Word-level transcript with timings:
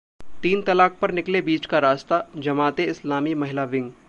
तीन 0.43 0.61
तलाक 0.61 0.97
पर 1.01 1.11
निकले 1.11 1.41
बीच 1.41 1.65
का 1.65 1.79
रास्ता: 1.79 2.23
जमात-ए-इस्लामी 2.37 3.33
महिला 3.35 3.63
विंग 3.65 3.91